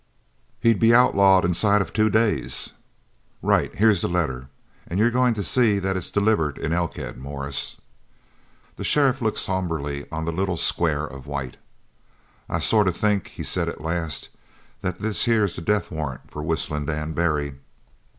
[0.59, 2.71] "He'd be outlawed inside of two days!"
[3.43, 3.75] "Right.
[3.75, 4.49] Here's the letter.
[4.87, 7.77] An' you're goin' to see that it's delivered in Elkhead, Morris."
[8.77, 11.57] The sheriff looked sombrely on the little square of white.
[12.49, 14.29] "I sort of think," he said at last,
[14.81, 17.57] "that this here's the death warrant for Whistlin' Dan Barry."